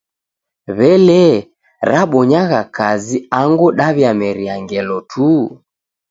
[0.77, 1.35] W'elee,
[1.89, 5.29] rabonyagha kazi angu daw'iameria ngelo tu?